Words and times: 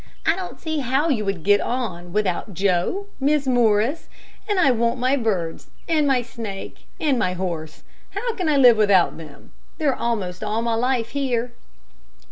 I 0.25 0.35
don't 0.35 0.59
see 0.59 0.79
how 0.79 1.09
you 1.09 1.23
would 1.25 1.43
get 1.43 1.61
on 1.61 2.11
without 2.11 2.55
Joe, 2.55 3.05
Miss 3.19 3.45
Morris, 3.45 4.09
and 4.49 4.59
I 4.59 4.71
want 4.71 4.97
my 4.97 5.15
birds, 5.15 5.69
and 5.87 6.07
my 6.07 6.23
snake, 6.23 6.87
and 6.99 7.19
my 7.19 7.33
horse 7.33 7.83
how 8.09 8.33
can 8.33 8.49
I 8.49 8.57
live 8.57 8.77
without 8.77 9.15
them? 9.19 9.51
They're 9.77 9.93
almost 9.93 10.43
all 10.43 10.63
my 10.63 10.73
life 10.73 11.09
here." 11.09 11.51